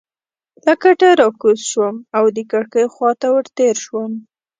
له 0.65 0.73
کټه 0.83 1.09
راکوز 1.21 1.59
شوم 1.71 1.95
او 2.17 2.23
د 2.35 2.37
کړکۍ 2.51 2.85
خوا 2.93 3.11
ته 3.21 3.27
ورتېر 3.35 3.75
شوم. 3.85 4.11